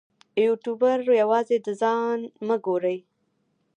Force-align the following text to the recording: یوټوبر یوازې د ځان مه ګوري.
یوټوبر 0.45 0.97
یوازې 1.21 1.57
د 1.65 1.67
ځان 1.81 2.19
مه 2.47 2.55
ګوري. 2.65 2.97